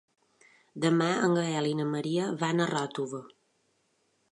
Demà 0.85 1.09
en 1.27 1.35
Gaël 1.39 1.69
i 1.73 1.77
na 1.81 1.87
Maria 1.91 2.31
van 2.41 2.65
a 2.65 2.69
Ròtova. 2.75 3.23